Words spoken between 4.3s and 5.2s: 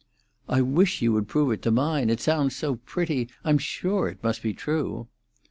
be true."